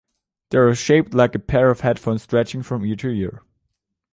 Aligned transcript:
They 0.49 0.57
are 0.57 0.73
shaped 0.73 1.13
like 1.13 1.35
a 1.35 1.37
pair 1.37 1.69
of 1.69 1.81
headphones 1.81 2.23
stretching 2.23 2.63
from 2.63 2.83
ear 2.83 2.95
to 2.95 3.09
ear. 3.09 3.43